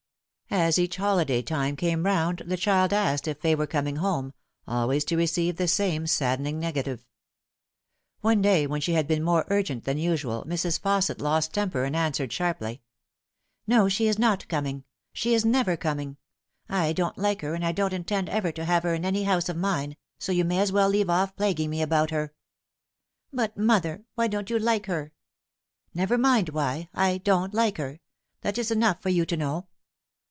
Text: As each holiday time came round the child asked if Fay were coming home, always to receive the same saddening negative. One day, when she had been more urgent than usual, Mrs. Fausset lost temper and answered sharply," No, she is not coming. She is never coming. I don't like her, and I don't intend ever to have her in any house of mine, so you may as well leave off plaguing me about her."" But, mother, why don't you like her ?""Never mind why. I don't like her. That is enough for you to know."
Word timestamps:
As 0.53 0.77
each 0.77 0.97
holiday 0.97 1.41
time 1.41 1.77
came 1.77 2.05
round 2.05 2.41
the 2.45 2.57
child 2.57 2.91
asked 2.91 3.25
if 3.25 3.39
Fay 3.39 3.55
were 3.55 3.65
coming 3.65 3.95
home, 3.95 4.33
always 4.67 5.05
to 5.05 5.15
receive 5.15 5.55
the 5.55 5.65
same 5.65 6.05
saddening 6.05 6.59
negative. 6.59 7.05
One 8.19 8.41
day, 8.41 8.67
when 8.67 8.81
she 8.81 8.91
had 8.91 9.07
been 9.07 9.23
more 9.23 9.45
urgent 9.49 9.85
than 9.85 9.97
usual, 9.97 10.43
Mrs. 10.45 10.77
Fausset 10.77 11.21
lost 11.21 11.53
temper 11.53 11.85
and 11.85 11.95
answered 11.95 12.33
sharply," 12.33 12.81
No, 13.67 13.87
she 13.87 14.09
is 14.09 14.19
not 14.19 14.45
coming. 14.49 14.83
She 15.13 15.33
is 15.33 15.45
never 15.45 15.77
coming. 15.77 16.17
I 16.67 16.91
don't 16.91 17.17
like 17.17 17.39
her, 17.39 17.53
and 17.53 17.65
I 17.65 17.71
don't 17.71 17.93
intend 17.93 18.27
ever 18.27 18.51
to 18.51 18.65
have 18.65 18.83
her 18.83 18.93
in 18.93 19.05
any 19.05 19.23
house 19.23 19.47
of 19.47 19.55
mine, 19.55 19.95
so 20.19 20.33
you 20.33 20.43
may 20.43 20.59
as 20.59 20.73
well 20.73 20.89
leave 20.89 21.09
off 21.09 21.33
plaguing 21.37 21.69
me 21.69 21.81
about 21.81 22.09
her."" 22.11 22.33
But, 23.31 23.55
mother, 23.55 24.03
why 24.15 24.27
don't 24.27 24.49
you 24.49 24.59
like 24.59 24.87
her 24.87 25.13
?""Never 25.93 26.17
mind 26.17 26.49
why. 26.49 26.89
I 26.93 27.19
don't 27.19 27.53
like 27.53 27.77
her. 27.77 28.01
That 28.41 28.57
is 28.57 28.69
enough 28.69 29.01
for 29.01 29.07
you 29.07 29.25
to 29.27 29.37
know." 29.37 29.67